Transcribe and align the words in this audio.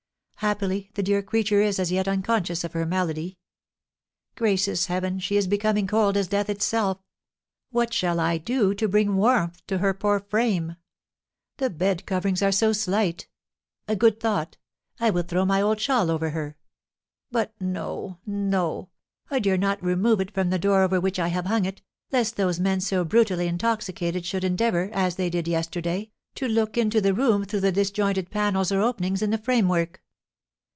Happily 0.37 0.89
the 0.95 1.03
dear 1.03 1.21
creature 1.21 1.61
is 1.61 1.77
as 1.77 1.91
yet 1.91 2.07
unconscious 2.07 2.63
of 2.63 2.73
her 2.73 2.83
malady! 2.83 3.37
Gracious 4.33 4.87
heaven, 4.87 5.19
she 5.19 5.37
is 5.37 5.45
becoming 5.45 5.85
cold 5.85 6.17
as 6.17 6.27
death 6.29 6.49
itself! 6.49 6.97
What 7.69 7.93
shall 7.93 8.19
I 8.19 8.39
do 8.39 8.73
to 8.73 8.87
bring 8.87 9.17
warmth 9.17 9.61
to 9.67 9.77
her 9.77 9.93
poor 9.93 10.19
frame? 10.19 10.77
The 11.57 11.69
bed 11.69 12.07
coverings 12.07 12.41
are 12.41 12.51
so 12.51 12.73
slight! 12.73 13.27
A 13.87 13.95
good 13.95 14.19
thought! 14.19 14.57
I 14.99 15.11
will 15.11 15.21
throw 15.21 15.45
my 15.45 15.61
old 15.61 15.79
shawl 15.79 16.09
over 16.09 16.31
her. 16.31 16.57
But 17.29 17.53
no, 17.61 18.17
no! 18.25 18.89
I 19.29 19.37
dare 19.37 19.57
not 19.59 19.83
remove 19.83 20.19
it 20.19 20.33
from 20.33 20.49
the 20.49 20.57
door 20.57 20.81
over 20.81 20.99
which 20.99 21.19
I 21.19 21.27
have 21.27 21.45
hung 21.45 21.65
it, 21.65 21.83
lest 22.11 22.35
those 22.35 22.59
men 22.59 22.79
so 22.81 23.05
brutally 23.05 23.45
intoxicated 23.45 24.25
should 24.25 24.43
endeavour, 24.43 24.89
as 24.91 25.17
they 25.17 25.29
did 25.29 25.47
yesterday, 25.47 26.09
to 26.33 26.47
look 26.47 26.79
into 26.79 26.99
the 26.99 27.13
room 27.13 27.45
through 27.45 27.59
the 27.59 27.71
disjointed 27.71 28.31
panels 28.31 28.71
or 28.71 28.81
openings 28.81 29.21
in 29.21 29.29
the 29.29 29.37
framework. 29.37 30.01